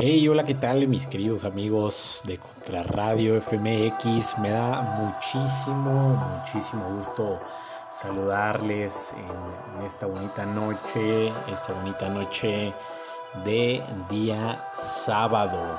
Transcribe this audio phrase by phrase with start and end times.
[0.00, 4.36] Hey, hola, ¿qué tal mis queridos amigos de Contrarradio FMX?
[4.38, 7.40] Me da muchísimo, muchísimo gusto
[7.92, 12.72] saludarles en, esta bonita noche, esta bonita noche
[13.44, 13.80] de
[14.10, 14.60] día
[15.04, 15.78] sábado.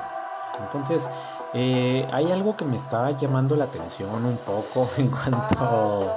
[0.61, 1.09] Entonces,
[1.53, 6.15] eh, hay algo que me está llamando la atención un poco en cuanto,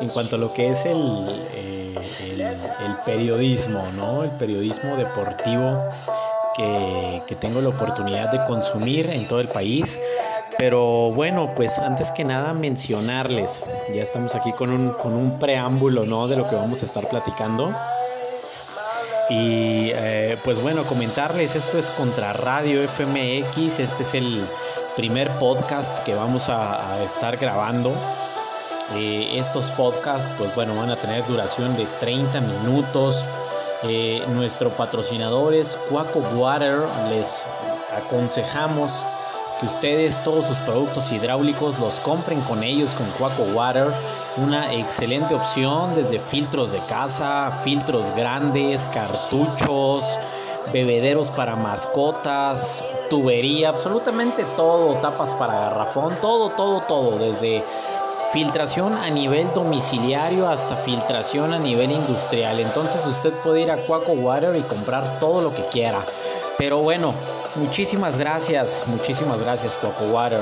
[0.00, 1.94] en cuanto a lo que es el, eh,
[2.86, 4.24] el periodismo, ¿no?
[4.24, 5.84] El periodismo deportivo
[6.56, 9.98] que, tengo la oportunidad de consumir en todo el país.
[10.58, 16.04] Pero bueno, pues antes que nada mencionarles, ya estamos aquí con un, con un preámbulo
[16.04, 16.28] ¿no?
[16.28, 17.74] de lo que vamos a estar platicando.
[19.30, 24.44] Y eh, pues bueno, comentarles, esto es contra Radio FMX, este es el
[24.96, 27.92] primer podcast que vamos a, estar grabando.
[28.96, 33.24] Eh, estos podcasts pues bueno van a tener duración de 30 minutos
[33.82, 36.78] eh, nuestro patrocinador es Cuaco Water.
[37.10, 37.44] Les
[37.96, 38.92] aconsejamos
[39.60, 43.88] que ustedes todos sus productos hidráulicos los compren con ellos con Cuaco Water.
[44.36, 50.18] Una excelente opción desde filtros de casa, filtros grandes, cartuchos,
[50.72, 57.64] bebederos para mascotas, tubería, absolutamente todo, tapas para garrafón, todo, todo, todo, desde
[58.32, 62.60] filtración a nivel domiciliario hasta filtración a nivel industrial.
[62.60, 66.00] Entonces usted puede ir a Quaco Water y comprar todo lo que quiera.
[66.56, 67.12] Pero bueno,
[67.56, 70.40] muchísimas gracias, muchísimas gracias Quaco Water.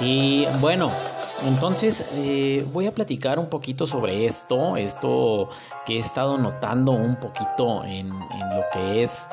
[0.00, 0.90] Y bueno,
[1.46, 5.50] entonces eh, voy a platicar un poquito sobre esto, esto
[5.84, 9.28] que he estado notando un poquito en, lo que es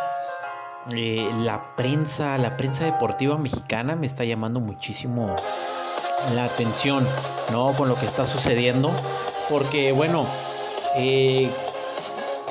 [0.92, 5.36] eh, la prensa, la prensa deportiva mexicana me está llamando muchísimo
[6.34, 7.08] la atención,
[7.52, 7.74] ¿no?
[7.74, 8.92] Con lo que está sucediendo.
[9.50, 10.26] Porque, bueno,
[10.96, 11.52] eh,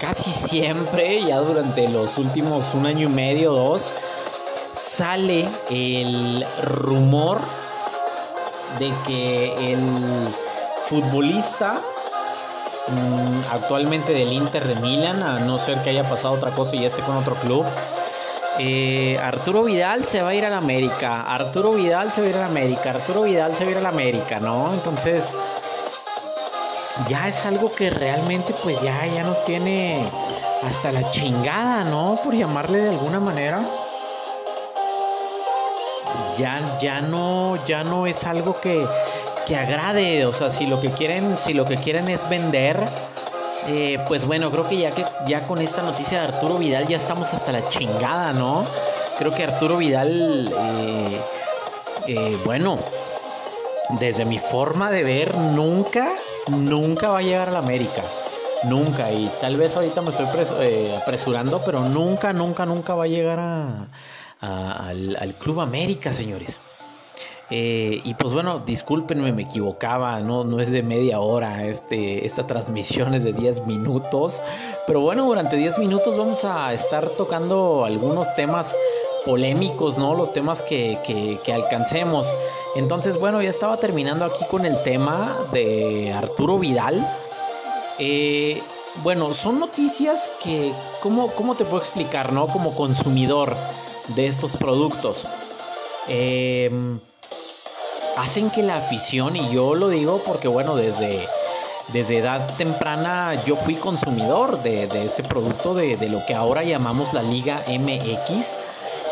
[0.00, 3.92] casi siempre, ya durante los últimos un año y medio, dos,
[4.74, 7.40] sale el rumor
[8.78, 9.80] de que el
[10.84, 11.74] futbolista
[12.88, 16.80] mm, actualmente del Inter de Milán, a no ser que haya pasado otra cosa y
[16.80, 17.64] ya esté con otro club,
[18.58, 21.22] eh, Arturo Vidal se va a ir a la América.
[21.22, 22.90] Arturo Vidal se va a ir a la América.
[22.90, 24.72] Arturo Vidal se va a ir a la América, ¿no?
[24.72, 25.34] Entonces,
[27.08, 30.04] ya es algo que realmente, pues ya, ya nos tiene
[30.64, 32.18] hasta la chingada, ¿no?
[32.22, 33.60] Por llamarle de alguna manera.
[36.38, 38.86] Ya, ya no, ya no es algo que,
[39.46, 40.26] que agrade.
[40.26, 42.78] O sea, si lo que quieren, si lo que quieren es vender
[43.66, 46.96] eh, pues bueno, creo que ya que ya con esta noticia de Arturo Vidal ya
[46.96, 48.64] estamos hasta la chingada, ¿no?
[49.18, 51.20] Creo que Arturo Vidal, eh,
[52.08, 52.78] eh, bueno,
[54.00, 56.12] desde mi forma de ver, nunca,
[56.48, 58.02] nunca va a llegar a la América.
[58.64, 59.10] Nunca.
[59.12, 60.26] Y tal vez ahorita me estoy
[61.00, 63.38] apresurando, pero nunca, nunca, nunca va a llegar
[64.40, 66.60] al, al Club América, señores.
[67.50, 72.46] Eh, y pues bueno, discúlpenme, me equivocaba, no, no es de media hora, este, esta
[72.46, 74.40] transmisión es de 10 minutos.
[74.86, 78.74] Pero bueno, durante 10 minutos vamos a estar tocando algunos temas
[79.24, 80.14] polémicos, ¿no?
[80.14, 80.98] Los temas que,
[81.42, 82.34] que, alcancemos.
[82.76, 87.06] Entonces, bueno, ya estaba terminando aquí con el tema de Arturo Vidal.
[87.98, 88.60] Eh,
[89.02, 90.72] bueno, son noticias que,
[91.02, 92.46] ¿cómo, ¿cómo te puedo explicar, no?
[92.46, 93.54] Como consumidor
[94.14, 95.26] de estos productos.
[96.08, 96.70] Eh,
[98.16, 101.26] hacen que la afición, y yo lo digo porque bueno, desde,
[101.92, 107.22] desde edad temprana yo fui consumidor de, este producto, de, lo que ahora llamamos la
[107.22, 108.56] Liga MX.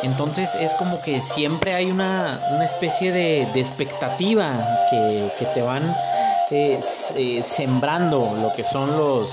[0.03, 4.53] Entonces es como que siempre hay una, especie de, expectativa
[4.91, 5.85] que, te van
[6.51, 6.81] eh,
[7.17, 9.31] eh, sembrando lo que son los,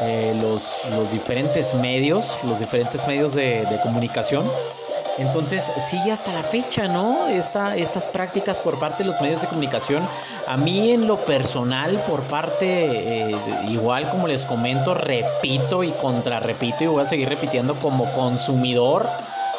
[0.00, 4.44] eh, los, los, diferentes medios, los diferentes medios de comunicación.
[5.18, 7.26] Entonces sigue hasta la fecha, ¿no?
[7.26, 10.02] Esta, estas prácticas por parte de los medios de comunicación.
[10.46, 13.36] A mí en lo personal, por parte, eh,
[13.68, 19.06] igual como les comento, repito y contrarrepito y voy a seguir repitiendo como consumidor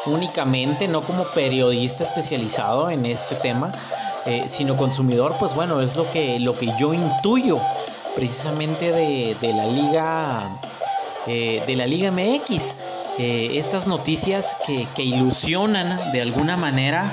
[0.05, 3.71] únicamente, no como periodista especializado en este tema,
[4.25, 7.59] eh, sino consumidor, pues bueno, es lo que, lo que yo intuyo
[8.15, 10.49] precisamente de, la liga
[11.27, 12.75] eh, de la liga MX.
[13.21, 17.11] Eh, estas noticias que, ilusionan de alguna manera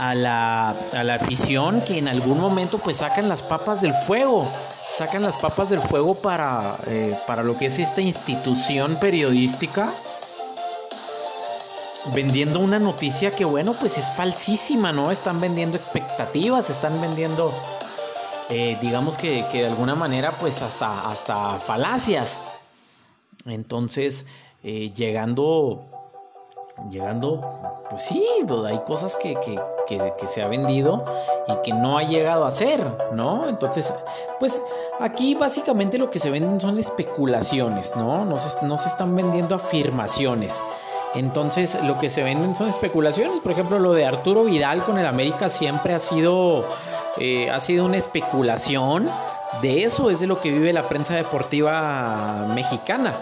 [0.00, 0.70] a la,
[1.14, 4.50] afición que en algún momento pues sacan las papas del fuego,
[4.90, 9.92] sacan las papas del fuego para, eh, para lo que es esta institución periodística
[12.12, 15.12] vendiendo una noticia que bueno pues es falsísima, ¿no?
[15.12, 17.52] Están vendiendo expectativas, están vendiendo
[18.50, 22.40] eh, digamos que, que, de alguna manera pues hasta, hasta falacias.
[23.46, 24.26] Entonces,
[24.64, 25.84] eh, llegando
[26.90, 27.40] llegando,
[27.88, 29.36] pues sí, pues hay cosas que,
[30.26, 31.04] se ha vendido
[31.46, 32.80] y que no ha llegado a ser,
[33.12, 33.48] ¿no?
[33.48, 33.92] Entonces,
[34.40, 34.60] pues
[35.00, 38.24] aquí básicamente lo que se venden son especulaciones, ¿no?
[38.24, 40.60] No se, están vendiendo afirmaciones.
[41.14, 43.38] Entonces, lo que se venden son especulaciones.
[43.38, 46.64] Por ejemplo, lo de Arturo Vidal con el América siempre ha sido,
[47.18, 49.08] eh, ha sido una especulación.
[49.62, 53.14] De eso es de lo que vive la prensa deportiva mexicana.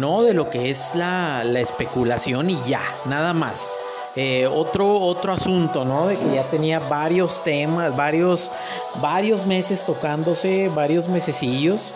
[0.00, 0.22] ¿No?
[0.22, 3.68] De lo que es la, especulación y ya, nada más.
[4.16, 6.08] Eh, otro, otro asunto, ¿no?
[6.08, 8.50] De que ya tenía varios temas, varios,
[9.00, 11.94] varios meses tocándose, varios mesecillos.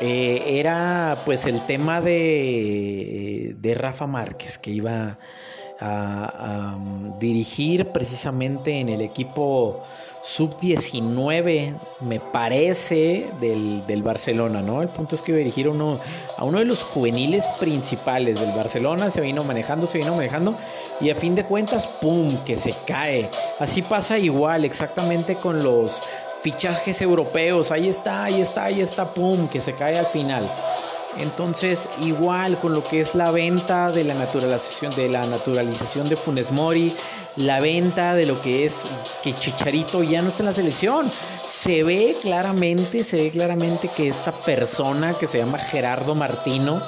[0.00, 5.18] Eh, era pues el tema de, de Rafa Márquez, que iba
[5.84, 6.76] a
[7.18, 9.82] dirigir precisamente en el equipo
[10.22, 14.82] sub-19, me parece, del, Barcelona, ¿no?
[14.82, 15.98] El punto es que dirigir uno,
[16.36, 20.54] a uno de los juveniles principales del Barcelona, se vino manejando, se vino manejando,
[21.00, 23.28] y a fin de cuentas, ¡pum!, que se cae.
[23.58, 26.00] Así pasa igual, exactamente con los
[26.42, 30.48] fichajes europeos, ahí está, ahí está, ahí está, ¡pum!, que se cae al final.
[31.18, 36.94] Entonces, igual con lo que es la venta de la naturalización de Funes Mori,
[37.36, 38.86] la venta de lo que es
[39.22, 41.10] que Chicharito ya no está en la selección.
[41.46, 46.80] Se ve claramente, se ve claramente que esta persona que se llama Gerardo Martino,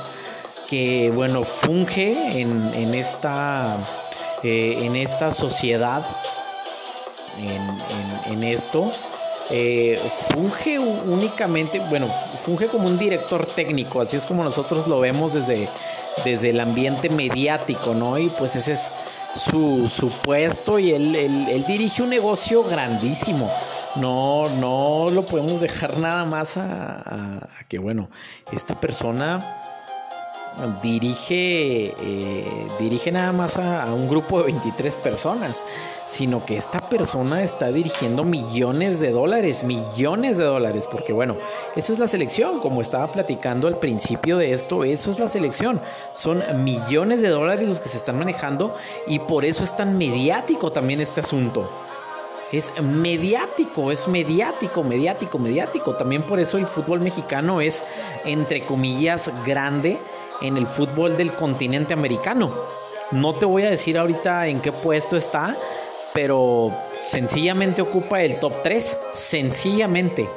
[0.68, 3.76] que bueno, funge en, esta,
[4.42, 6.02] eh, en esta sociedad,
[8.30, 8.90] en, esto.
[9.50, 10.00] Eh,
[10.30, 12.08] funge únicamente, bueno,
[12.44, 15.68] funge como un director técnico, así es como nosotros lo vemos desde,
[16.24, 18.18] desde el ambiente mediático, ¿no?
[18.18, 18.90] Y pues ese es
[19.36, 23.50] su, su puesto y él, él, dirige un negocio grandísimo.
[23.96, 28.10] No, no lo podemos dejar nada más a, que, bueno,
[28.50, 29.73] esta persona
[30.82, 35.62] dirige, eh, dirige nada más a, a, un grupo de 23 personas,
[36.06, 41.36] sino que esta persona está dirigiendo millones de dólares, millones de dólares, porque bueno,
[41.74, 45.80] eso es la selección, como estaba platicando al principio de esto, eso es la selección,
[46.16, 48.72] son millones de dólares los que se están manejando
[49.08, 51.68] y por eso es tan mediático también este asunto.
[52.52, 55.94] Es mediático, es mediático, mediático, mediático.
[55.96, 57.82] También por eso el fútbol mexicano es,
[58.24, 59.98] entre comillas, grande
[60.42, 62.52] en el fútbol del continente americano.
[63.10, 65.54] No te voy a decir ahorita en qué puesto está,
[66.12, 66.72] pero
[67.06, 70.28] sencillamente ocupa el top 3, sencillamente,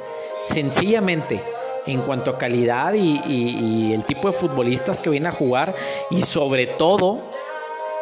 [0.42, 1.40] sencillamente
[1.86, 5.74] en cuanto a calidad y, el tipo de futbolistas que vienen a jugar
[6.10, 7.18] y sobre todo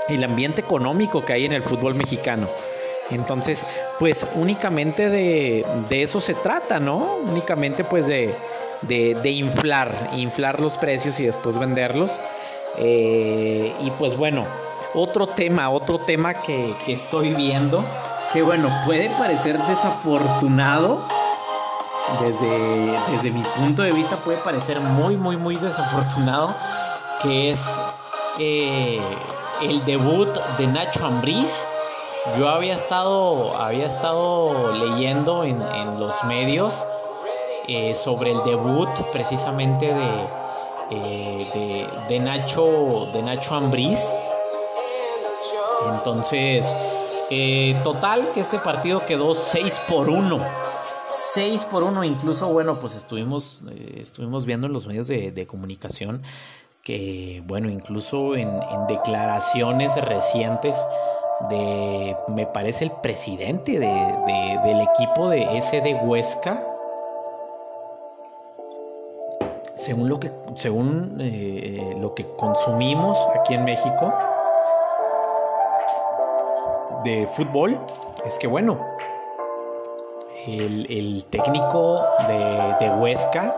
[0.09, 2.49] el ambiente económico que hay en el fútbol mexicano.
[3.11, 3.65] Entonces,
[4.01, 7.17] pues únicamente de, eso se trata, ¿no?
[7.31, 8.35] Únicamente pues de,
[9.25, 12.13] inflar, inflar los precios y después venderlos.
[12.79, 14.45] Eh, y pues bueno,
[14.95, 17.85] otro tema, otro tema que, estoy viendo,
[18.33, 21.07] que bueno, puede parecer desafortunado,
[22.21, 26.55] desde, desde mi punto de vista puede parecer muy, muy, muy desafortunado,
[27.23, 27.65] que es
[28.39, 29.01] eh,
[29.63, 30.29] el debut
[30.59, 31.65] de Nacho Ambriz.
[32.39, 35.59] Yo había estado, había estado leyendo en,
[35.99, 36.85] los medios
[37.69, 40.27] eh, sobre el debut precisamente de,
[40.91, 44.01] eh, de, Nacho, de Nacho Ambriz
[45.95, 46.75] entonces,
[47.31, 50.39] eh, total que este partido quedó 6 por 1.
[51.35, 53.63] 6 por 1, incluso, bueno, pues estuvimos,
[53.97, 56.23] estuvimos viendo en los medios de, comunicación
[56.83, 58.51] que, bueno, incluso en,
[58.89, 60.77] declaraciones recientes
[61.51, 66.65] de, me parece, el presidente del equipo de SD Huesca,
[69.87, 74.13] según lo que, según, eh, lo que consumimos aquí en México,
[77.05, 77.79] de fútbol
[78.27, 78.81] es que, bueno,
[80.49, 83.55] el, técnico de, Huesca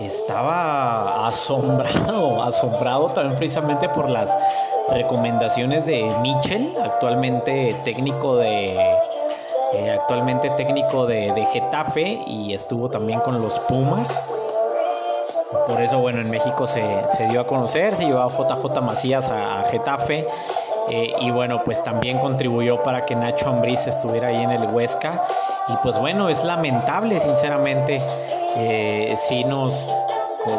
[0.00, 4.34] estaba asombrado, asombrado también precisamente por las
[4.88, 8.78] recomendaciones de Michel, actualmente técnico de
[9.74, 14.35] eh, actualmente técnico de, Getafe y estuvo también con los Pumas.
[15.66, 16.82] Por eso, bueno, en México se,
[17.28, 20.26] dio a conocer, se llevó a JJ Macías a Getafe
[20.90, 25.24] eh, y bueno, pues también contribuyó para que Nacho Ambriz estuviera ahí en el Huesca.
[25.68, 28.00] Y pues bueno, es lamentable, sinceramente,
[28.56, 29.74] eh, si nos,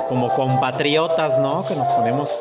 [0.07, 1.63] como compatriotas, ¿no?
[1.65, 2.33] Que nos ponemos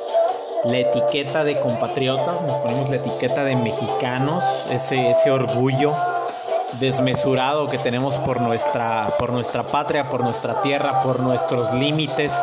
[0.65, 5.95] la etiqueta de compatriotas, nos ponemos la etiqueta de mexicanos, ese, ese orgullo
[6.80, 12.35] desmesurado que tenemos por nuestra, por nuestra patria, por nuestra tierra, por nuestros límites,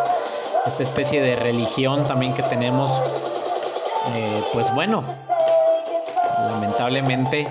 [0.65, 2.91] esta especie de religión también que tenemos
[4.15, 5.03] eh, pues bueno,
[6.51, 7.47] lamentablemente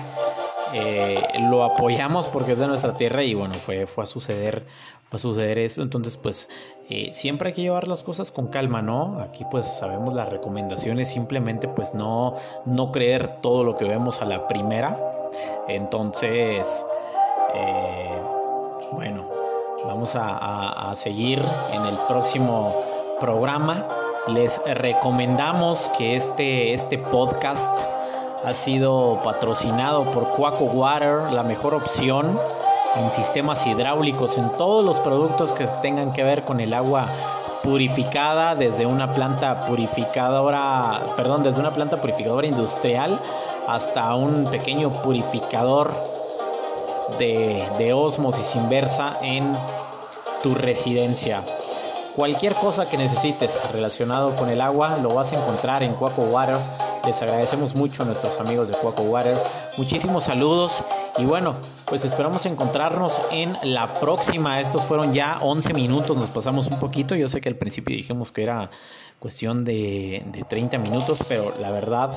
[0.73, 4.65] eh, lo apoyamos porque es de nuestra tierra y bueno, fue, fue a suceder,
[5.09, 5.81] fue a suceder eso.
[5.81, 6.49] Entonces, pues
[6.89, 9.19] eh, siempre hay que llevar las cosas con calma, ¿no?
[9.19, 14.25] Aquí pues sabemos las recomendaciones, simplemente pues no, no creer todo lo que vemos a
[14.25, 14.97] la primera.
[15.67, 16.83] Entonces,
[18.91, 19.29] bueno,
[19.85, 21.39] vamos a, a seguir
[21.71, 22.73] en el próximo
[23.19, 23.85] programa.
[24.27, 27.92] Les recomendamos que este, este podcast
[28.43, 32.37] ha sido patrocinado por Quaco Water, la mejor opción
[32.95, 37.07] en sistemas hidráulicos, en todos los productos que tengan que ver con el agua
[37.63, 43.17] purificada desde una planta purificadora, perdón, desde una planta purificadora industrial
[43.67, 45.93] hasta un pequeño purificador
[47.17, 49.49] de, de osmosis inversa en
[50.43, 51.41] tu residencia.
[52.15, 56.57] Cualquier cosa que necesites relacionado con el agua lo vas a encontrar en Cuaco Water.
[57.05, 59.37] Les agradecemos mucho a nuestros amigos de Cuaco Water.
[59.77, 60.81] Muchísimos saludos
[61.17, 61.53] y bueno,
[61.85, 64.61] pues esperamos encontrarnos en la próxima.
[64.61, 67.13] Estos fueron ya 11 minutos, nos pasamos un poquito.
[67.15, 68.69] Yo sé que al principio dijimos que era
[69.19, 72.09] cuestión de, 30 minutos, pero la verdad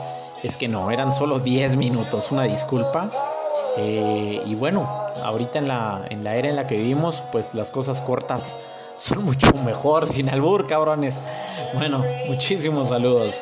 [0.45, 2.31] es que no, eran solo 10 minutos.
[2.31, 3.09] Una disculpa.
[3.78, 4.88] Eh, y bueno,
[5.25, 8.57] ahorita en la, en la era en la que vivimos, pues las cosas cortas
[8.97, 11.19] son mucho mejor sin albur, cabrones.
[11.75, 13.40] Bueno, muchísimos saludos.